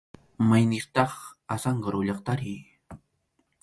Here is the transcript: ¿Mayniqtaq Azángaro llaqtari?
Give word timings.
¿Mayniqtaq 0.49 1.11
Azángaro 1.53 1.99
llaqtari? 2.07 2.55